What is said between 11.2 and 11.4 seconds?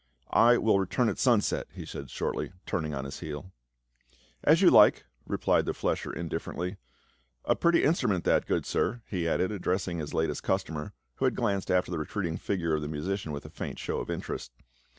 had